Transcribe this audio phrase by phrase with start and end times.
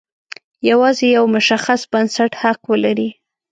[0.69, 3.09] یوازې یو مشخص بنسټ حق ولري.